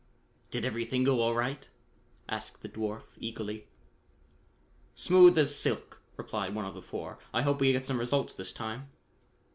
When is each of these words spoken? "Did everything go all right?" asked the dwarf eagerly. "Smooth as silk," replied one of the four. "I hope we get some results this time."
"Did 0.49 0.65
everything 0.65 1.03
go 1.03 1.21
all 1.21 1.35
right?" 1.35 1.69
asked 2.27 2.63
the 2.63 2.67
dwarf 2.69 3.03
eagerly. 3.19 3.67
"Smooth 4.95 5.37
as 5.37 5.55
silk," 5.55 6.01
replied 6.17 6.55
one 6.55 6.65
of 6.65 6.73
the 6.73 6.81
four. 6.81 7.19
"I 7.31 7.43
hope 7.43 7.61
we 7.61 7.71
get 7.71 7.85
some 7.85 7.99
results 7.99 8.33
this 8.33 8.51
time." 8.51 8.89